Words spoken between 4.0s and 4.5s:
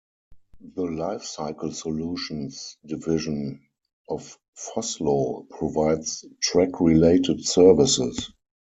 of